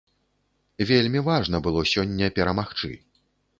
Вельмі 0.91 1.21
важна 1.29 1.61
было 1.69 1.85
сёння 1.93 2.33
перамагчы. 2.41 2.93